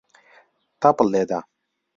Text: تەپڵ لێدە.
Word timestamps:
تەپڵ 0.81 1.07
لێدە. 1.13 1.39